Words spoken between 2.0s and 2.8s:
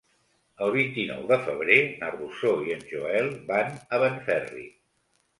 Rosó i